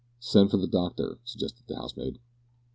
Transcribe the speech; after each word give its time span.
"Send 0.19 0.49
for 0.49 0.57
the 0.57 0.65
doctor," 0.65 1.19
suggested 1.25 1.67
the 1.67 1.75
housemaid. 1.75 2.17